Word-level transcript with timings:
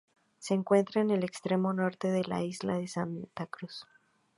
Se 0.39 0.55
encuentra 0.55 1.01
en 1.01 1.11
el 1.11 1.23
extremo 1.23 1.73
norte 1.73 2.07
de 2.07 2.23
las 2.23 2.41
islas 2.41 2.79
de 2.79 2.87
Santa 2.87 3.45
Cruz. 3.45 3.85